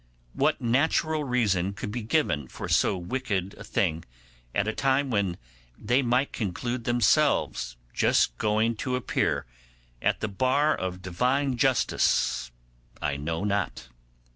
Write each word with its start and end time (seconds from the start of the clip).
What 0.33 0.59
natural 0.59 1.23
reason 1.25 1.73
could 1.73 1.91
be 1.91 2.01
given 2.01 2.47
for 2.47 2.67
so 2.67 2.97
wicked 2.97 3.53
a 3.59 3.63
thing 3.63 4.03
at 4.55 4.67
a 4.67 4.73
time 4.73 5.11
when 5.11 5.37
they 5.77 6.01
might 6.01 6.33
conclude 6.33 6.85
themselves 6.85 7.77
just 7.93 8.35
going 8.39 8.77
to 8.77 8.95
appear 8.95 9.45
at 10.01 10.19
the 10.19 10.27
bar 10.27 10.75
of 10.75 11.03
Divine 11.03 11.55
justice 11.55 12.49
I 12.99 13.15
know 13.15 13.43
not. 13.43 13.89